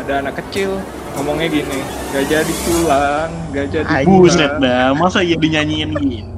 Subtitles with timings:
[0.00, 0.82] ada anak kecil
[1.14, 1.78] ngomongnya gini
[2.10, 6.30] gak jadi pulang gak jadi Ay, pulang Buset dah, masa iya dinyanyiin gitu?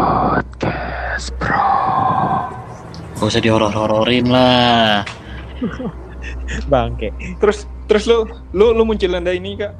[0.00, 1.64] Podcast bro.
[3.20, 5.04] Gak usah dihoror-hororin lah.
[6.72, 7.12] Bangke.
[7.40, 8.24] terus terus lu
[8.56, 9.72] lu lu muncul anda ini kak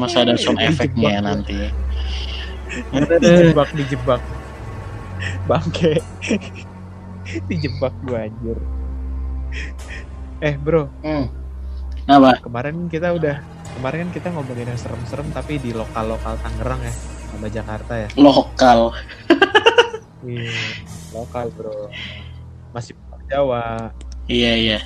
[0.00, 1.68] Masa ada sound efeknya nanti.
[2.92, 4.20] Dijebak, dijebak.
[5.50, 5.98] Bangke.
[7.48, 8.58] dijebak gua anjir.
[10.42, 11.30] Eh bro, Hmm.
[12.10, 12.42] Apa?
[12.42, 13.38] kemarin kita udah
[13.78, 16.92] kemarin kan kita ngomongin yang serem-serem tapi di lokal-lokal Tangerang ya
[17.30, 18.08] sama Jakarta ya.
[18.18, 18.90] Lokal.
[20.22, 20.54] Iya,
[21.10, 21.90] lokal bro.
[22.70, 23.90] Masih Pulau Jawa.
[24.30, 24.78] Iya iya.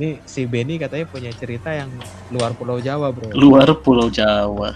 [0.00, 1.92] Ini si Benny katanya punya cerita yang
[2.32, 3.28] luar Pulau Jawa bro.
[3.36, 4.72] Luar Pulau Jawa.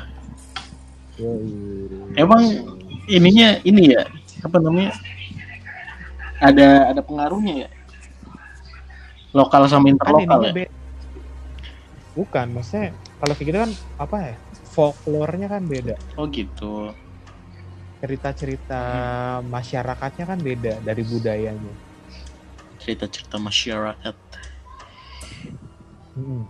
[1.16, 1.88] Yoi.
[2.20, 2.76] Emang
[3.08, 4.04] ininya ini ya
[4.44, 4.92] apa namanya?
[6.38, 7.68] Ada ada pengaruhnya ya?
[9.34, 10.54] Lokal sama kan interlokal ininya ya?
[10.54, 10.76] be-
[12.18, 14.34] Bukan, maksudnya kalau kayak gitu kan apa ya?
[14.74, 15.94] Folklore-nya kan beda.
[16.18, 16.90] Oh gitu.
[18.02, 18.82] Cerita-cerita
[19.46, 21.74] masyarakatnya kan beda dari budayanya.
[22.78, 24.16] Cerita-cerita masyarakat.
[26.18, 26.42] Hmm.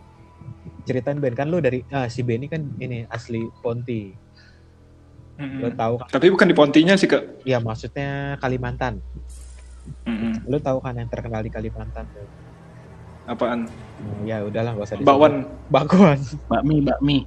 [0.88, 4.16] Ceritain Ben kan lu dari ah si Benny kan ini asli Ponti.
[5.38, 6.08] Lu tahu kan?
[6.10, 8.98] tapi bukan di Pontinya sih kak Ya maksudnya Kalimantan.
[10.04, 10.44] Mm-mm.
[10.50, 12.26] Lu tahu kan yang terkenal di Kalimantan tuh.
[13.28, 15.10] apaan Nah, ya udahlah gak usah disebut.
[15.10, 15.34] bakwan
[15.68, 16.18] Bakwan.
[16.48, 17.18] Bakmi, bakmi.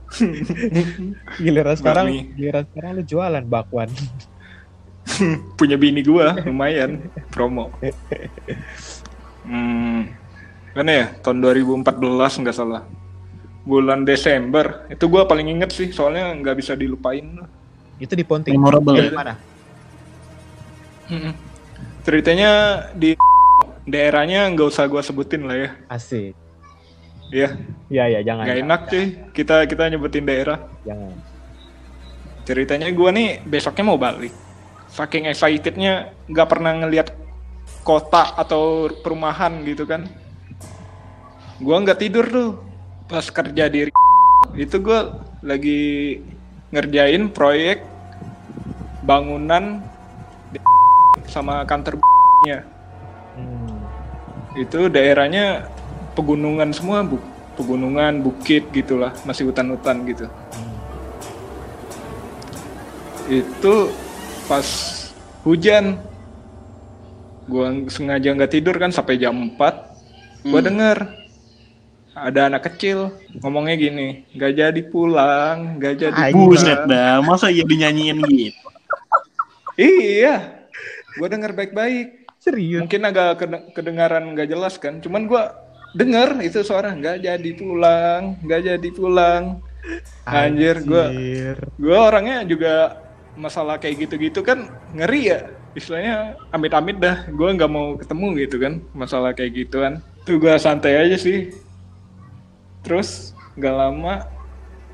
[1.38, 2.34] Giliran sekarang, Bakmi.
[2.34, 3.90] giliran sekarang lu jualan bakwan.
[5.60, 7.74] punya bini gua lumayan promo
[9.46, 10.02] hmm,
[10.78, 12.86] mana ya tahun 2014 nggak salah
[13.66, 17.42] bulan Desember itu gua paling inget sih soalnya nggak bisa dilupain
[18.02, 18.50] Itu di Ponti.
[18.50, 19.14] Memorable ya?
[19.14, 19.34] mana?
[22.02, 22.52] Ceritanya
[22.98, 23.14] di
[23.86, 26.34] daerahnya nggak usah gua sebutin lah ya Asik.
[27.34, 27.50] ya
[27.90, 28.44] Iya ya, jangan.
[28.46, 31.14] nggak enak cuy kita kita nyebutin daerah Jangan.
[32.46, 34.32] ceritanya gua nih besoknya mau balik
[34.88, 37.12] saking excitednya nggak pernah ngelihat
[37.82, 40.06] kota atau perumahan gitu kan
[41.58, 42.50] gua nggak tidur tuh
[43.10, 43.90] pas kerja di
[44.56, 46.22] itu gua lagi
[46.70, 47.82] ngerjain proyek
[49.02, 49.82] bangunan
[51.28, 51.98] sama kantor
[52.44, 52.66] nya
[53.32, 53.80] Hmm.
[54.54, 55.72] itu daerahnya
[56.14, 57.16] pegunungan semua bu
[57.56, 60.76] pegunungan bukit gitulah masih hutan-hutan gitu Hmm.
[63.32, 63.76] itu
[64.46, 64.68] pas
[65.48, 65.96] hujan
[67.48, 69.96] gua sengaja nggak tidur kan sampai jam 4
[70.44, 70.68] gua Hmm.
[70.68, 70.98] denger
[72.12, 77.48] ada anak kecil ngomongnya gini nggak jadi pulang nggak jadi Ay, Buset pulang dah, masa
[77.48, 78.68] iya dinyanyiin gitu?
[79.76, 80.68] Iya.
[81.16, 82.08] Gua denger baik-baik.
[82.42, 82.82] Serius.
[82.82, 85.54] mungkin agak kede- kedengaran nggak jelas kan cuman gua
[85.94, 89.62] denger itu suara nggak jadi pulang nggak jadi pulang.
[90.26, 91.58] Anjir, gua- Anjir.
[91.58, 92.98] gue orangnya juga
[93.34, 95.40] masalah kayak gitu-gitu kan ngeri ya.
[95.74, 100.02] Istilahnya amit-amit dah gue nggak mau ketemu gitu kan masalah kayak gituan.
[100.26, 101.54] Tuh gue santai aja sih.
[102.82, 104.26] Terus nggak lama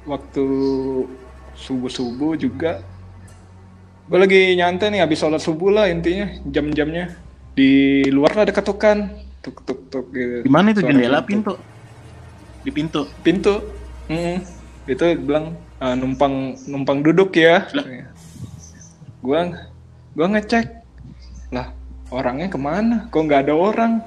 [0.03, 0.45] waktu
[1.55, 2.83] subuh subuh juga
[4.07, 7.11] gue lagi nyantai nih habis sholat subuh lah intinya jam-jamnya.
[7.57, 9.11] Di luar ada ketukan
[9.43, 10.47] tuk tuk tuk gitu.
[10.47, 11.19] Di mana itu Suara jendela?
[11.23, 11.53] pintu.
[11.59, 12.63] pintu?
[12.63, 13.01] Di pintu.
[13.23, 13.53] pintu.
[14.07, 14.37] Mm,
[14.87, 17.67] itu bilang "Ah, numpang numpang duduk ya.
[19.19, 19.51] Gua
[20.15, 20.65] gua ngecek.
[21.51, 21.75] Lah
[22.07, 23.11] orangnya ke mana?
[23.11, 23.99] Kok nggak ada orang?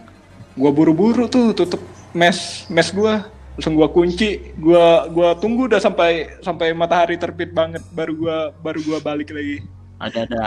[0.56, 1.84] Gua buru-buru tuh tutup
[2.16, 3.28] mes mes gua.
[3.60, 4.40] Langsung gua kunci.
[4.56, 7.84] Gua gua tunggu udah sampai sampai matahari terbit banget.
[7.92, 9.60] Baru gua baru gua balik lagi
[10.00, 10.38] Ada-ada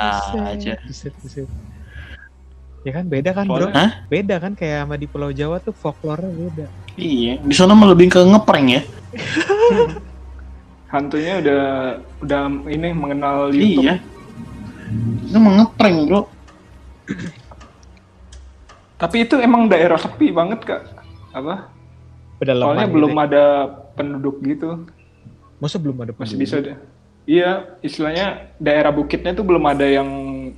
[0.50, 0.74] aja.
[0.84, 1.48] Buset, buset.
[2.84, 3.70] Ya kan beda kan bro?
[3.72, 4.04] Hah?
[4.12, 6.68] Beda kan kayak sama di Pulau Jawa tuh folklore beda.
[6.98, 8.82] Iya, di sana mah lebih ke ngeprank ya.
[10.94, 11.64] hantunya udah
[12.22, 13.96] udah ini mengenal YouTube Iya.
[15.26, 16.22] Itu ngeprank, Bro.
[19.04, 20.82] tapi itu emang daerah sepi banget kak
[21.36, 21.68] apa
[22.40, 23.44] Pedalaman soalnya gitu belum ada
[24.00, 24.88] penduduk gitu
[25.60, 26.40] Masa belum ada masih penduduk?
[26.40, 26.78] bisa deh
[27.24, 30.10] iya istilahnya daerah bukitnya tuh belum ada yang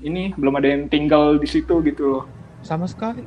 [0.01, 2.23] ini belum ada yang tinggal di situ gitu loh
[2.65, 3.21] Sama sekali.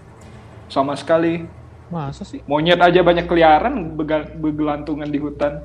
[0.69, 1.47] sama sekali
[1.89, 2.45] Masa sih?
[2.45, 3.97] monyet aja banyak keliaran
[4.37, 5.65] begelantungan di hutan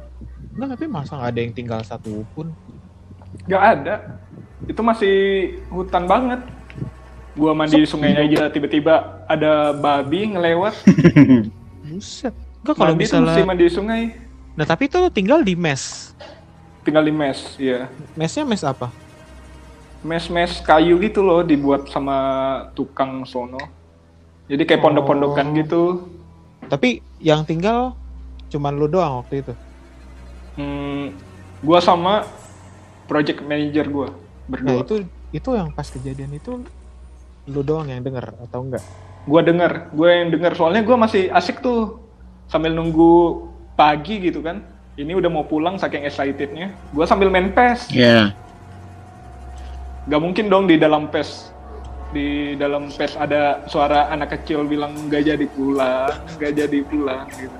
[0.53, 2.53] Enggak, tapi masa nggak ada yang tinggal satu pun?
[3.49, 3.95] nggak ada
[4.63, 5.15] itu masih
[5.67, 6.39] hutan banget
[7.33, 10.77] gua mandi di sungai aja tiba-tiba ada babi ngelewat
[11.83, 12.31] Buset.
[12.63, 13.43] Enggak kalau mandi misalnya...
[13.43, 14.03] mandi di sungai
[14.53, 16.13] Nah tapi itu tinggal di mes.
[16.83, 18.91] Tinggal di mes ya Mesnya mes apa?
[20.03, 22.17] mes-mes kayu gitu loh dibuat sama
[22.75, 23.55] tukang sono.
[24.51, 25.55] Jadi kayak pondok-pondokan Oh.
[25.55, 25.83] gitu.
[26.67, 27.95] Tapi yang tinggal
[28.51, 29.53] cuman lu doang waktu itu.
[30.53, 31.15] Hmm,
[31.63, 32.27] gua sama
[33.07, 34.19] project manager gua Nah,
[34.51, 34.83] berdua.
[34.83, 34.95] itu
[35.31, 36.67] itu yang pas kejadian itu
[37.47, 38.83] lu doang yang denger atau enggak?
[39.23, 42.03] Gua denger, gue yang denger soalnya gua masih asik tuh
[42.45, 43.39] sambil nunggu
[43.73, 44.67] pagi gitu kan.
[44.93, 46.69] Ini udah mau pulang saking excitednya.
[46.93, 47.89] Gua sambil main PES.
[47.89, 48.37] Ya.
[50.05, 51.53] Gak mungkin dong di dalam PES
[52.13, 57.59] di dalam PES ada suara anak kecil bilang nggak jadi pulang, nggak jadi pulang gitu.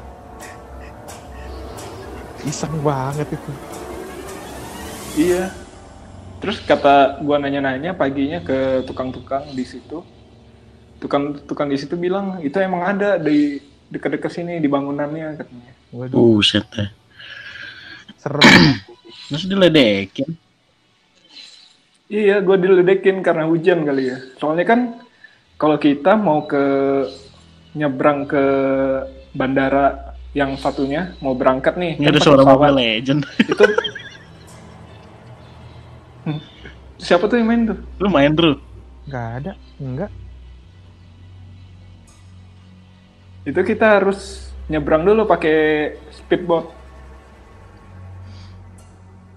[2.46, 3.52] Iseng banget itu.
[5.18, 5.50] Iya.
[6.38, 10.06] Terus kata gua nanya-nanya paginya ke tukang-tukang di situ.
[11.02, 13.58] Tukang-tukang di situ bilang itu emang ada di
[13.90, 15.72] dekat-dekat sini di bangunannya katanya.
[15.90, 17.03] Waduh, Buset deh.
[18.24, 18.80] Serem.
[19.28, 20.30] Terus diledekin.
[22.08, 24.18] Iya, gua diledekin karena hujan kali ya.
[24.38, 24.80] Soalnya kan
[25.58, 26.64] kalau kita mau ke
[27.74, 28.44] nyebrang ke
[29.34, 32.42] bandara yang satunya mau berangkat nih Ini kan ada suara.
[32.46, 33.22] Mobile Legend.
[33.44, 33.64] itu
[36.24, 36.40] Hmm.
[36.96, 38.56] siapa tuh yang main tuh Lu main bro?
[39.04, 40.08] Enggak ada, enggak.
[43.44, 45.56] itu kita harus nyebrang dulu pakai
[46.16, 46.72] speedboat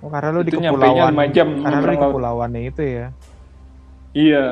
[0.06, 1.35] Oh, karena lu di Itu nyampenya kepulauan.
[1.35, 3.06] jam karena lu di kepulauannya itu ya.
[4.14, 4.47] iya.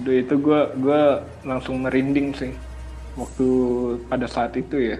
[0.00, 2.56] Duh itu gua gua langsung merinding sih
[3.20, 3.48] waktu
[4.08, 4.98] pada saat itu ya.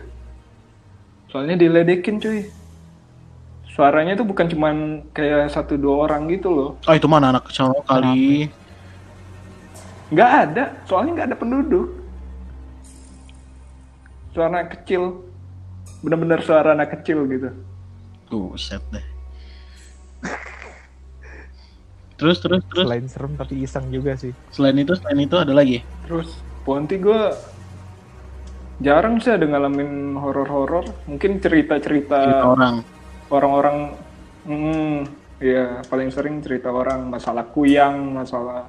[1.32, 2.44] Soalnya diledekin cuy.
[3.72, 4.76] Suaranya tuh bukan cuman
[5.16, 6.70] kayak satu dua orang gitu loh.
[6.84, 8.52] Oh itu mana anak kecil kali.
[10.12, 10.64] nggak ada.
[10.84, 11.88] Soalnya nggak ada penduduk.
[14.36, 15.24] Suara anak kecil.
[16.04, 17.48] Bener-bener suara anak kecil gitu
[18.26, 19.06] Buset deh.
[22.16, 24.32] Terus terus terus Selain serem tapi iseng juga sih.
[24.48, 25.84] selain itu selain itu ada lagi.
[26.02, 26.32] terus
[26.64, 27.22] Ponti gue
[28.78, 32.74] jarang sih ada ngalamin horor-horor mungkin cerita-cerita Cerita orang.
[33.28, 33.76] orang-orang
[34.44, 34.96] hmm,
[35.38, 38.66] ya paling sering cerita orang masalah kuyang masalah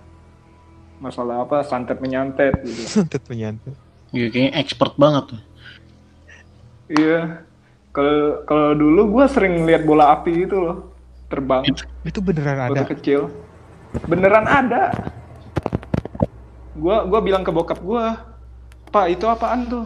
[1.00, 3.74] masalah apa santet menyantet gitu Santet menyantet.
[4.09, 5.42] Iya kayaknya expert banget tuh.
[6.89, 7.48] iya
[7.98, 10.78] kalau kalau dulu gue sering lihat bola api gitu loh
[11.28, 11.66] terbang.
[11.66, 12.84] Itu Itu beneran waktu ada.
[12.88, 13.22] kecil.
[14.06, 14.94] Beneran ada.
[16.78, 18.22] Gua gua bilang ke bokap gua
[18.88, 19.86] pak itu apaan tuh?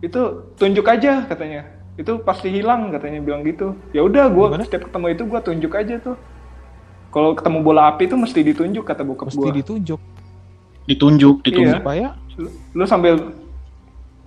[0.00, 1.68] Itu tunjuk aja katanya.
[1.94, 3.76] Itu pasti hilang katanya bilang gitu.
[3.92, 4.64] Ya udah gua Gimana?
[4.64, 6.16] setiap ketemu itu gua tunjuk aja tuh.
[7.12, 9.52] Kalau ketemu bola api itu mesti ditunjuk kata bokap Mesti gua.
[9.52, 10.00] ditunjuk.
[10.82, 11.70] Ditunjuk, ditunjuk.
[11.70, 11.78] Iya.
[11.78, 13.14] supaya lu, lu sambil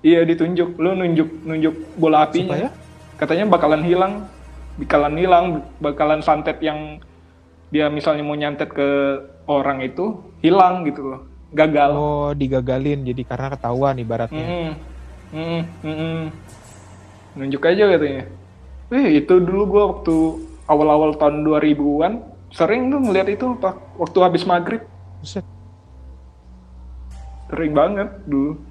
[0.05, 2.69] iya ditunjuk lu nunjuk nunjuk bola apinya supaya
[3.17, 4.13] katanya bakalan hilang
[4.77, 5.45] bakalan hilang
[5.81, 7.01] bakalan santet yang
[7.73, 8.87] dia misalnya mau nyantet ke
[9.49, 11.21] orang itu hilang gitu loh
[11.57, 14.45] gagal oh digagalin jadi karena ketahuan ibaratnya.
[14.45, 14.69] Mm-mm.
[15.33, 15.61] Mm-mm.
[15.81, 16.17] Mm-mm.
[17.41, 18.23] nunjuk aja katanya
[18.93, 20.15] eh itu dulu gua waktu
[20.69, 22.13] awal-awal tahun 2000-an
[22.53, 24.85] sering tuh ngeliat itu pak waktu habis maghrib
[25.19, 25.41] Buset.
[27.49, 28.61] sering banget dulu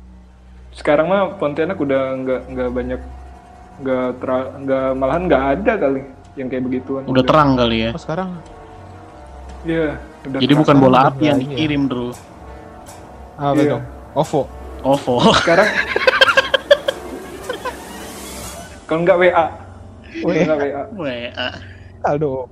[0.74, 3.00] sekarang mah Pontianak udah nggak nggak banyak
[3.76, 4.08] nggak
[4.60, 6.02] nggak malahan nggak ada kali
[6.34, 7.90] yang kayak begituan Udah terang kali ya.
[7.90, 8.30] Oh sekarang
[9.64, 9.96] Iya,
[10.28, 11.56] udah Jadi bukan bola udah api yang nggak ini ya.
[11.56, 12.08] dikirim, Bro.
[13.34, 13.70] apa Iya.
[13.72, 13.84] dong?
[14.14, 14.40] OVO.
[14.84, 15.14] OVO.
[15.40, 15.68] sekarang
[18.84, 19.46] kalau nggak WA
[20.20, 21.48] WA WA.
[22.04, 22.46] Aldo.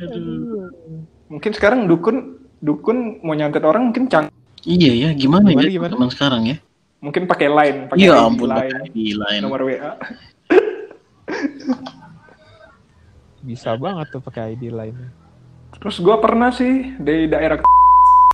[0.00, 0.66] Aduh.
[1.28, 2.16] mungkin sekarang dukun
[2.58, 4.26] dukun mau nyantet orang mungkin cang
[4.62, 5.92] Iya ya, gimana, Gimana, ya gimana?
[5.92, 6.56] zaman sekarang ya?
[7.02, 9.42] mungkin pakai line pakai Iya ID ampun, line line.
[9.42, 9.98] nomor WA
[13.42, 14.94] Bisa banget tuh pakai ID lain.
[15.72, 17.58] terus gua pernah sih di daerah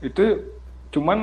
[0.04, 0.52] itu
[0.90, 1.18] cuman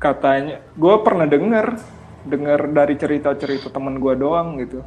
[0.00, 1.76] katanya gua pernah denger
[2.24, 4.80] denger dari cerita-cerita teman gua doang gitu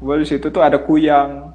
[0.00, 1.52] gua di situ tuh ada kuyang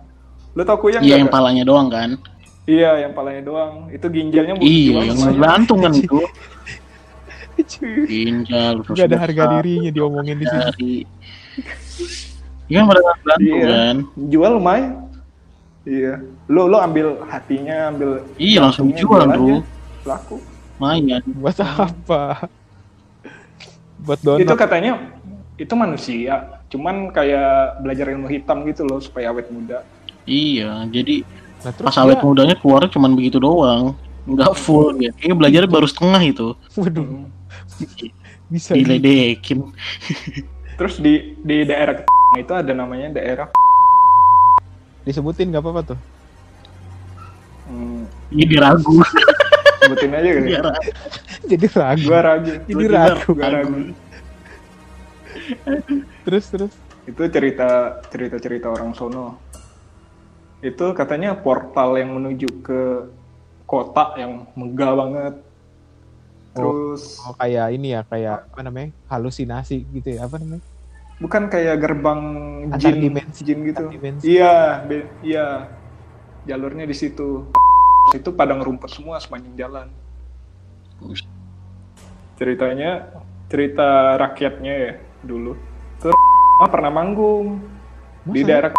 [0.54, 2.22] lu tau kuyang Iya yang palanya doang kan?
[2.68, 6.22] iya yang palanya doang itu ginjalnya bu- Iya, yang gantung kan itu.
[8.06, 10.94] Ginjal, terus Gak ada besar, harga dirinya diomongin di sini.
[12.66, 13.68] Iya kan pada gantung Iya.
[13.70, 13.96] kan?
[14.28, 14.92] jual lumayan
[15.84, 16.14] iya
[16.46, 19.64] lu lu ambil hatinya ambil Iya langsung jual, bro.
[20.04, 20.36] laku
[20.76, 21.24] Lumayan.
[21.34, 22.52] Buat apa?
[23.98, 24.58] Buat itu donat.
[24.58, 24.92] katanya
[25.56, 26.34] itu manusia
[26.68, 27.50] cuman kayak
[27.82, 29.82] belajar ilmu hitam gitu loh supaya awet muda
[30.24, 31.24] Iya, jadi
[31.58, 33.98] Nah, pas awet mudanya keluar cuman begitu doang.
[34.24, 35.10] Nggak full ya.
[35.10, 36.48] Kayaknya belajarnya baru setengah itu.
[36.76, 37.26] Waduh, Hmm.
[38.48, 39.72] Bisa di- Diledekin.
[40.78, 42.06] terus di di daerah
[42.42, 43.48] itu ada namanya daerah
[45.08, 46.00] Disebutin nggak apa-apa tuh.
[47.68, 49.00] Hmm, Jadi ragu.
[49.80, 50.48] sebutin aja kali.
[50.52, 50.90] Dia ragu.
[51.52, 52.08] Jadi ragu.
[52.08, 52.52] Gua ragu.
[52.68, 53.30] Jadi ragu.
[53.32, 53.76] Gua ragu.
[56.28, 56.74] Terus terus.
[57.08, 59.40] Itu cerita cerita cerita orang sono.
[60.60, 62.82] Itu katanya portal yang menuju ke
[63.64, 65.36] kota yang megah banget.
[66.58, 70.64] Terus Oh kayak ini ya kayak apa namanya halusinasi gitu ya apa namanya?
[71.18, 72.22] bukan kayak gerbang
[72.70, 73.90] Antar jin dimensi, jin gitu.
[73.90, 74.38] dimensi.
[74.38, 74.86] Iya,
[75.26, 75.66] iya.
[76.46, 77.50] Jalurnya di situ.
[78.14, 79.88] Itu padang rumput semua sepanjang jalan.
[82.38, 83.10] Ceritanya
[83.50, 84.94] cerita rakyatnya ya
[85.26, 85.58] dulu.
[85.98, 86.18] Terus
[86.70, 87.66] pernah manggung
[88.30, 88.50] di Masa?
[88.54, 88.70] daerah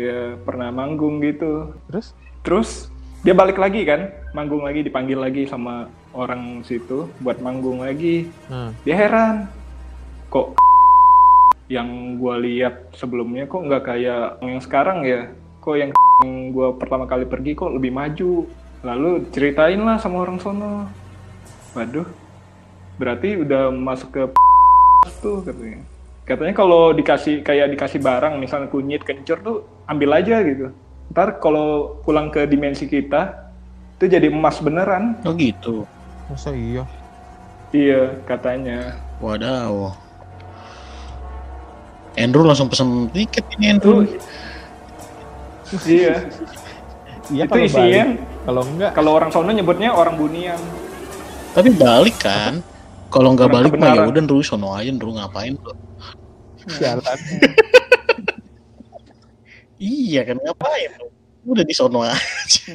[0.00, 1.76] ya pernah manggung gitu.
[1.92, 2.88] Terus Terus
[3.20, 8.30] dia balik lagi kan, manggung lagi dipanggil lagi sama orang situ buat manggung lagi.
[8.46, 9.50] nah, Dia heran,
[10.30, 10.54] kok
[11.66, 15.26] yang gua lihat sebelumnya kok nggak kayak yang sekarang ya?
[15.58, 15.90] Kok yang
[16.54, 18.46] gua pertama kali pergi kok lebih maju?
[18.86, 20.86] Lalu ceritain lah sama orang sono.
[21.74, 22.06] Waduh,
[22.94, 24.22] berarti udah masuk ke
[25.18, 25.82] tuh katanya.
[26.22, 29.56] Katanya kalau dikasih kayak dikasih barang, misalnya kunyit kencur tuh
[29.90, 30.70] ambil aja gitu.
[31.10, 33.47] Ntar kalau pulang ke dimensi kita,
[33.98, 35.18] itu jadi emas beneran.
[35.26, 35.82] Oh gitu.
[36.30, 36.86] masa iya?
[37.74, 38.94] Iya, katanya.
[39.18, 39.90] Wadaw.
[42.14, 44.06] Andrew langsung pesen tiket ini Andrew.
[45.82, 46.30] iya.
[47.26, 48.04] Iya itu kalau isinya.
[48.46, 50.62] Kalau enggak kalau orang sono nyebutnya orang bunian.
[51.58, 52.62] Tapi balik kan.
[53.10, 55.74] Kalau nggak balik mah ya udah Andrew sono aja Andrew ngapain lu?
[56.78, 57.18] jalan.
[59.78, 61.06] Iya kan ngapain lu?
[61.50, 62.74] Udah di sono aja.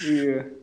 [0.00, 0.56] Iya.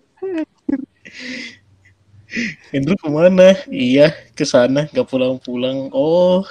[2.75, 3.47] Andrew ke mana?
[3.69, 5.77] Iya ke sana nggak pulang-pulang.
[5.93, 6.43] Oh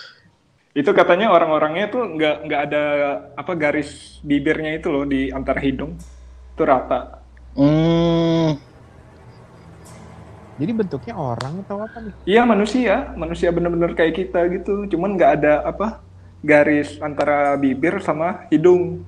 [0.81, 2.83] Itu katanya orang-orangnya tuh nggak nggak ada
[3.41, 3.89] apa garis
[4.29, 5.93] bibirnya itu loh di antara hidung.
[6.55, 6.97] Itu rata.
[7.57, 8.57] hmm,
[10.61, 12.15] Jadi bentuknya orang atau apa nih?
[12.31, 14.87] Iya manusia, manusia bener-bener kayak kita gitu.
[14.93, 15.87] Cuman nggak ada apa
[16.51, 19.03] garis antara bibir sama hidung.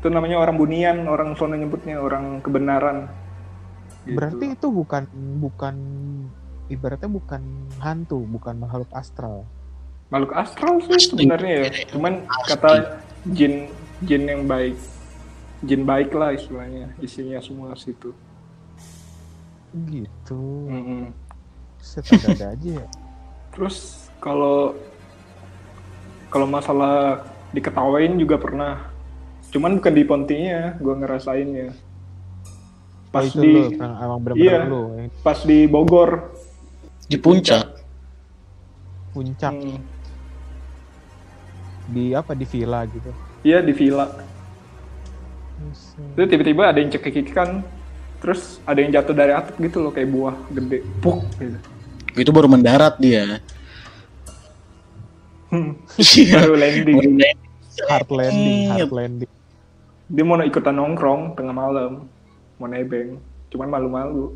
[0.00, 3.08] Itu namanya orang bunian, orang sono nyebutnya orang kebenaran.
[4.06, 4.14] Gitu.
[4.14, 5.04] Berarti itu bukan
[5.42, 5.76] bukan
[6.70, 7.42] ibaratnya bukan
[7.82, 9.46] hantu, bukan makhluk astral.
[10.06, 11.70] makhluk astral sih sebenarnya ya.
[11.90, 13.02] Cuman kata
[13.34, 13.66] jin
[14.06, 14.78] jin yang baik,
[15.66, 18.14] jin baik lah istilahnya, isinya semua situ.
[19.74, 20.42] Gitu.
[20.70, 21.10] Mm-mm.
[21.82, 22.86] Set ada aja ya.
[23.58, 24.78] Terus kalau
[26.30, 28.94] kalau masalah diketawain juga pernah.
[29.52, 31.72] Cuman bukan di Pontinya, gua ngerasainnya.
[31.72, 34.68] Oh, Pas itu di lu, emang emang bener-bener iya.
[34.68, 36.36] lu yang pas di Bogor.
[37.06, 37.64] di puncak.
[39.14, 39.80] puncak Hmm.
[41.88, 43.08] di apa di villa gitu.
[43.40, 44.10] Iya di villa.
[45.56, 46.12] Buset.
[46.12, 47.64] Itu tiba-tiba ada yang cekikikan.
[48.20, 50.84] Terus ada yang jatuh dari atap gitu loh kayak buah gede.
[51.00, 51.56] Puk gitu.
[52.18, 53.40] Itu baru mendarat dia.
[55.48, 55.78] Hmm.
[55.96, 56.42] Iya.
[56.42, 56.96] Baru landing.
[57.00, 57.45] Baru landing.
[57.90, 58.84] Hard landing, Iya.
[58.84, 59.32] hard landing.
[60.06, 62.06] Dia mau ikutan nongkrong tengah malam.
[62.56, 63.18] Mau nebeng.
[63.52, 64.32] Cuman malu-malu.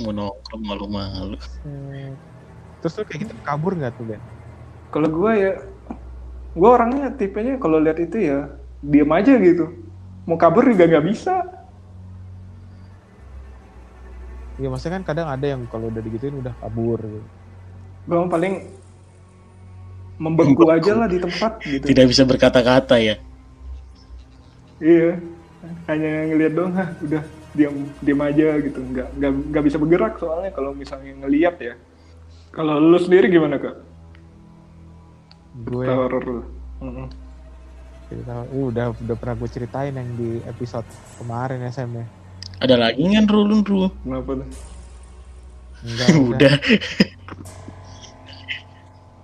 [0.00, 1.36] Mau nongkrong malu-malu.
[1.62, 2.16] Hmm.
[2.82, 4.22] Terus lu kayak gitu kabur nggak tuh Ben?
[4.94, 5.52] Kalau gua ya,
[6.54, 8.48] gua orangnya tipenya kalau lihat itu ya
[8.80, 9.68] diam aja gitu.
[10.24, 11.42] Mau kabur juga nggak bisa.
[14.58, 17.28] Iya maksudnya kan kadang ada yang kalau udah digituin udah kabur gitu.
[18.08, 18.77] Gua paling
[20.18, 20.66] Membengku.
[20.66, 21.84] aja lah di tempat gitu.
[21.86, 23.16] Tidak bisa berkata-kata ya.
[24.78, 25.18] Iya,
[25.90, 27.22] hanya ngelihat doang, Hah, udah
[27.54, 31.74] diam diam aja gitu, nggak nggak nggak bisa bergerak soalnya kalau misalnya ngelihat ya.
[32.54, 33.76] Kalau lu sendiri gimana kak?
[35.66, 35.86] Gue
[38.08, 40.86] cerita, uh, udah udah pernah gue ceritain yang di episode
[41.20, 42.06] kemarin SM ya.
[42.58, 43.92] Ada lagi kan Ru, Ru?
[44.02, 44.48] Kenapa tuh?
[45.84, 46.54] Enggak, Udah.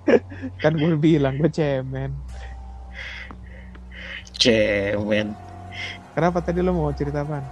[0.62, 2.11] Kan gue bilang gue cemen.
[4.34, 5.32] Cemen.
[6.14, 7.42] Kenapa tadi lo mau cerita apa?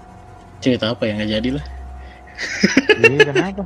[0.58, 1.66] Cerita apa ya nggak jadi lah.
[2.92, 3.64] Iya kenapa?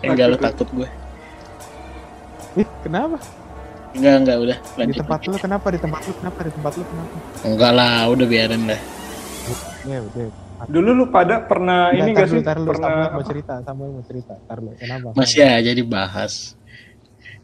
[0.00, 0.46] Enggak lo Takut.
[0.66, 0.88] takut gue.
[2.56, 3.18] Ih, kenapa?
[3.92, 4.96] Enggak enggak udah Di lanjut.
[5.00, 5.66] tempat lu kenapa?
[5.70, 6.38] Di tempat lu kenapa?
[6.40, 7.16] Di tempat lu kenapa?
[7.42, 8.80] Enggak lah, udah biarin lah.
[9.84, 10.26] Ya udah.
[10.64, 12.46] Dulu lu pada pernah Nggak, ini tar gak dulu, sih?
[12.46, 14.32] tar dulu, Pernah Samuel mau cerita, Samuel mau cerita.
[14.40, 15.08] Tar lu, kenapa?
[15.14, 16.32] Masih aja dibahas.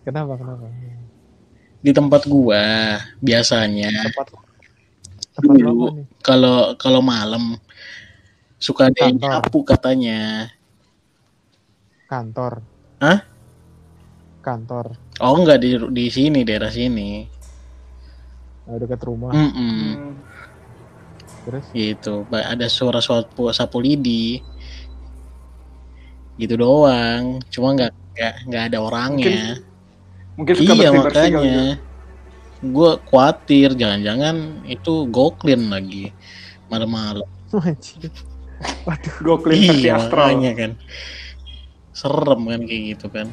[0.04, 0.33] Kenapa?
[0.40, 0.66] Kenapa?
[1.80, 4.26] Di tempat gua biasanya Tempat.
[5.37, 7.57] Tempat dulu kalau kalau malam
[8.61, 10.49] suka ada yang nyapu katanya.
[12.09, 12.61] Kantor.
[13.00, 13.25] Hah?
[14.40, 17.28] kantor Oh enggak di di sini daerah sini.
[18.64, 19.52] oh, dekat rumah Mm-mm.
[19.52, 20.12] Hmm.
[21.45, 22.25] terus Gitu.
[22.33, 24.40] Ada suara sapu sapu lidi.
[26.40, 27.45] Gitu doang.
[27.52, 29.61] Cuma nggak nggak nggak ada orangnya.
[29.61, 29.70] Mungkin
[30.37, 31.57] suka Iya bersih-bersih kali ya.
[31.57, 31.75] makanya.
[32.61, 36.13] Gue khawatir jangan-jangan itu goklin lagi
[36.69, 37.25] malam-malam.
[38.85, 40.37] waduh Go clean versi Iya astral.
[40.37, 40.71] makanya kan.
[41.91, 43.27] Serem kan kayak gitu kan.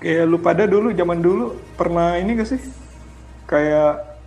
[0.00, 1.44] Kayak lu pada dulu zaman dulu
[1.76, 2.60] pernah ini gak sih?
[3.46, 4.18] Kayak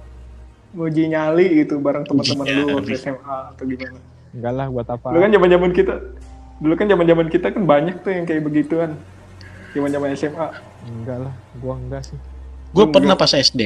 [0.72, 4.00] nguji nyali gitu bareng teman-teman Uji lu waktu SMA atau gimana?
[4.36, 5.94] enggak lah buat apa Dulu kan zaman-zaman kita
[6.56, 8.92] dulu kan zaman-zaman kita kan banyak tuh yang kayak begituan.
[9.76, 10.48] Zaman-zaman SMA.
[10.88, 12.18] enggak lah gua enggak sih
[12.72, 12.92] Enggak.
[12.96, 13.62] pernah pas SD.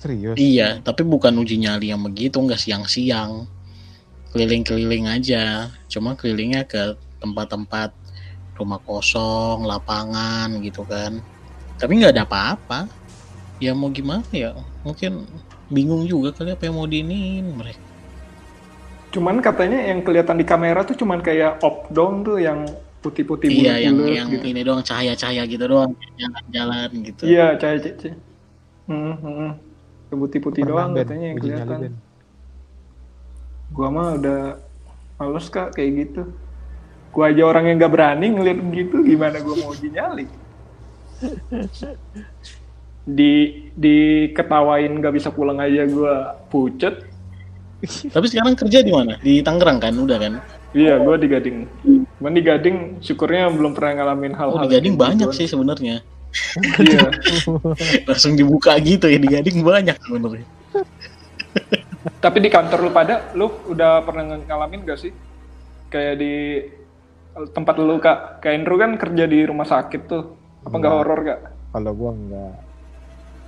[0.00, 3.44] serius Iya, tapi bukan uji nyali yang begitu, nggak siang-siang.
[4.32, 5.68] Keliling-keliling aja.
[5.92, 7.92] Cuma kelilingnya ke tempat-tempat
[8.56, 11.20] rumah kosong, lapangan gitu kan.
[11.76, 12.88] Tapi nggak ada apa-apa.
[13.60, 14.56] Ya mau gimana ya?
[14.88, 15.28] Mungkin
[15.68, 17.84] bingung juga kali apa yang mau diinin mereka.
[19.12, 22.64] Cuman katanya yang kelihatan di kamera tuh cuman kayak op down tuh yang
[23.00, 24.44] putih-putih Iya, yang bulat-bulat yang gitu.
[24.52, 25.90] ini doang cahaya-cahaya gitu doang,
[26.20, 27.22] jalan-jalan gitu.
[27.24, 28.10] Iya, cahaya cece.
[28.84, 29.52] Hmm, hmm, hmm.
[30.10, 31.78] Yang putih-putih doang Ben, katanya yang kelihatan.
[31.80, 31.94] Ben.
[33.72, 34.40] Gua mah udah
[35.16, 36.22] males kak kayak gitu.
[37.10, 40.26] Gua aja orang yang nggak berani ngeliat gitu, gimana gua mau uji nyali?
[43.08, 43.32] Di
[43.74, 47.08] diketawain nggak bisa pulang aja gua pucet.
[48.12, 49.16] Tapi sekarang kerja di mana?
[49.24, 50.32] Di Tangerang kan, udah kan?
[50.76, 51.58] Iya, gua di Gading.
[52.20, 54.54] Cuman di Gading syukurnya belum pernah ngalamin hal-hal.
[54.54, 56.04] Oh, di Gading kayak banyak sih sebenarnya.
[56.78, 57.08] Iya.
[58.08, 60.44] Langsung dibuka gitu ya di Gading banyak sebenarnya.
[62.16, 65.12] Tapi di kantor lu pada, lu udah pernah ng- ngalamin gak sih?
[65.88, 66.34] Kayak di
[67.50, 70.36] tempat lu kak, kayak Andrew kan kerja di rumah sakit tuh.
[70.60, 70.92] Apa nggak Enggak.
[70.94, 71.40] horor kak?
[71.70, 72.54] kalau gua enggak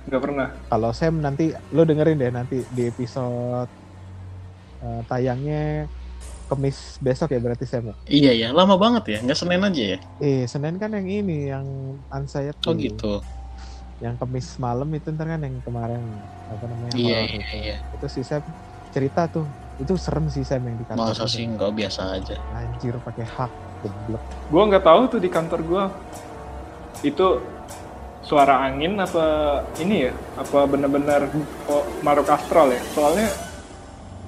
[0.03, 0.47] Nggak pernah.
[0.67, 3.67] kalau Sam nanti lo dengerin deh nanti di episode
[4.79, 5.85] eh, tayangnya
[6.43, 7.95] Kemis besok ya berarti Sam ya?
[8.05, 9.97] Iya ya, lama banget ya, nggak Senin aja ya?
[10.19, 11.65] Eh Senin kan yang ini yang
[12.11, 12.67] anxiety.
[12.67, 13.23] Oh gitu.
[14.03, 16.03] Yang Kemis malam itu ntar kan yang kemarin
[16.51, 16.93] apa namanya?
[16.99, 17.55] Iya horor iya itu.
[17.63, 17.77] iya.
[17.95, 18.43] Itu si Sam
[18.91, 19.47] cerita tuh.
[19.79, 21.15] Itu serem sih Sam yang di kantor.
[21.15, 22.35] Masa sih nggak biasa aja.
[22.53, 23.51] Anjir pakai hak
[23.81, 24.23] goblok.
[24.51, 25.83] Gua nggak tahu tuh di kantor gua
[27.03, 27.39] itu
[28.23, 29.25] suara angin apa
[29.79, 30.13] ini ya?
[30.35, 31.31] Apa benar-benar
[31.71, 32.81] oh, maruk astral ya?
[32.91, 33.31] Soalnya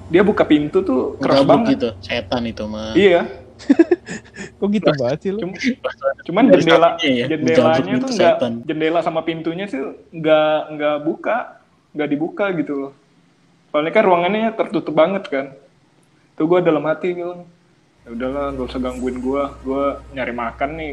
[0.06, 1.70] dia buka pintu tuh keras Gabuk banget.
[1.76, 2.94] gitu, setan itu mah.
[2.94, 3.22] Iya.
[4.60, 5.40] Kok gitu banget sih lo?
[5.40, 5.56] Cuma,
[6.28, 8.52] cuman jendela ya, jendelanya tuh itu nggak setan.
[8.68, 9.80] jendela sama pintunya sih
[10.12, 11.64] nggak nggak buka
[11.96, 12.92] nggak dibuka gitu loh
[13.72, 15.46] soalnya kan ruangannya tertutup banget kan
[16.36, 17.48] tuh gue dalam hati bilang
[18.04, 19.84] ya udahlah gak usah gangguin gue gue
[20.16, 20.90] nyari makan nih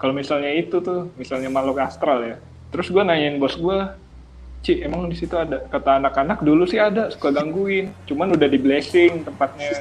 [0.00, 2.36] kalau misalnya itu tuh misalnya makhluk astral ya
[2.72, 3.78] terus gue nanyain bos gue
[4.60, 7.88] Ci, emang di situ ada kata anak-anak dulu sih ada suka gangguin.
[8.04, 9.72] Cuman udah di blessing tempatnya.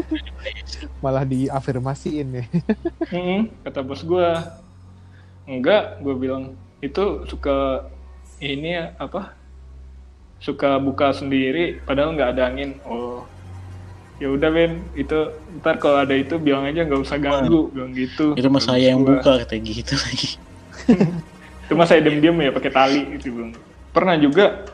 [1.04, 2.44] Malah diafirmasiin ya.
[3.14, 4.28] Mm-mm, kata bos gue
[5.46, 7.86] enggak gue bilang itu suka
[8.42, 9.30] ini ya, apa?
[10.42, 12.74] Suka buka sendiri padahal nggak ada angin.
[12.82, 13.22] Oh.
[14.18, 15.30] Ya udah Ben itu
[15.62, 18.34] ntar kalau ada itu bilang aja nggak usah ganggu bilang gitu.
[18.34, 20.30] Itu mah Kata saya yang buka kayak gitu lagi.
[21.64, 23.54] itu mah saya diem-diem ya pakai tali gitu bilang
[23.94, 24.66] pernah juga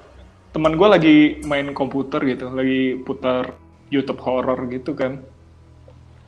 [0.50, 3.54] teman gue lagi main komputer gitu lagi putar
[3.92, 5.20] YouTube horror gitu kan.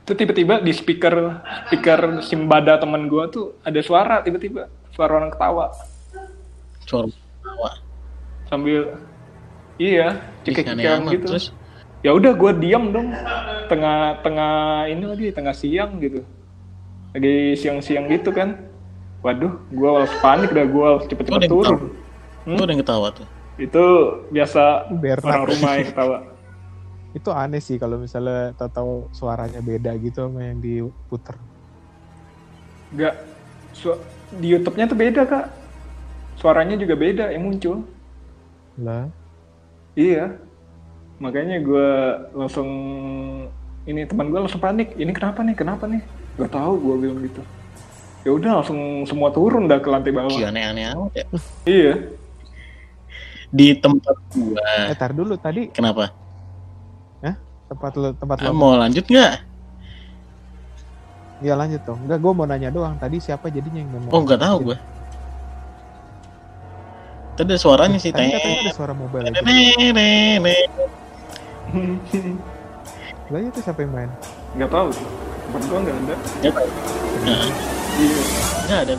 [0.04, 5.72] Itu tiba-tiba di speaker speaker simbada teman gue tuh ada suara tiba-tiba suara orang ketawa.
[6.84, 7.70] Suara ketawa.
[8.52, 9.00] sambil
[9.80, 11.26] iya cekik-cekikan gitu.
[11.32, 11.46] Terus?
[12.04, 13.16] Ya udah gue diam dong.
[13.72, 16.20] Tengah tengah ini lagi tengah siang gitu.
[17.16, 18.60] Lagi siang-siang gitu kan.
[19.24, 21.48] Waduh gue harus panik dah gue cepet-cepet ada
[22.42, 23.26] turun itu ada yang ketawa tuh.
[23.60, 23.84] itu
[24.32, 24.62] biasa
[24.96, 25.26] Bernard.
[25.28, 26.18] orang rumah yang ketawa
[27.12, 31.36] Itu aneh sih kalau misalnya tahu suaranya beda gitu sama yang diputer.
[32.88, 33.14] Enggak.
[33.76, 34.00] Su-
[34.32, 35.46] di YouTube-nya tuh beda, Kak.
[36.40, 37.84] Suaranya juga beda yang muncul.
[38.80, 39.12] Lah,
[39.92, 40.40] Iya.
[41.20, 41.88] Makanya gue
[42.32, 42.68] langsung
[43.84, 44.96] ini teman gue langsung panik.
[44.96, 45.52] Ini kenapa nih?
[45.52, 46.00] Kenapa nih?
[46.40, 47.44] Gak tahu gue bilang gitu.
[48.24, 50.32] Ya udah langsung semua turun dah ke lantai bawah.
[50.32, 51.26] Gila aneh-aneh amat ya.
[51.68, 51.94] Iya.
[53.52, 54.88] Di tempat gua.
[54.88, 56.08] eh tar dulu tadi Kenapa?
[57.72, 58.52] tempat lo tempat Ah, lo.
[58.52, 59.32] mau lanjut nggak?
[61.40, 62.04] Ya lanjut dong.
[62.04, 63.00] Enggak, gue mau nanya doang.
[63.00, 64.12] Tadi siapa jadinya yang ngomong?
[64.12, 64.76] Oh nggak tahu gua.
[67.32, 69.24] Tadi ada suaranya sih Tadi katanya ada suara mobile.
[73.32, 74.10] Lah itu siapa yang main?
[74.60, 75.06] Gak tahu sih.
[75.48, 76.14] Tempat gue gak ada.
[76.44, 76.68] Nggak tahu.
[77.92, 78.20] Iya.
[78.68, 78.94] nggak ada.